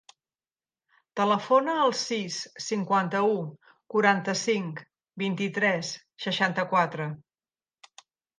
[1.19, 3.35] Telefona al sis, cinquanta-u,
[3.95, 4.81] quaranta-cinc,
[5.25, 5.93] vint-i-tres,
[6.27, 7.09] seixanta-quatre.